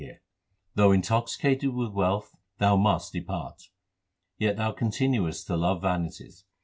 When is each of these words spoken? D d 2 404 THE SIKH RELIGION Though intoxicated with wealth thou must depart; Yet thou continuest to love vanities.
D 0.01 0.07
d 0.07 0.13
2 0.13 0.15
404 0.15 0.15
THE 0.15 0.17
SIKH 0.17 0.33
RELIGION 0.33 0.71
Though 0.73 0.91
intoxicated 0.93 1.75
with 1.75 1.93
wealth 1.93 2.35
thou 2.57 2.75
must 2.75 3.13
depart; 3.13 3.69
Yet 4.39 4.57
thou 4.57 4.71
continuest 4.71 5.45
to 5.45 5.55
love 5.55 5.83
vanities. 5.83 6.43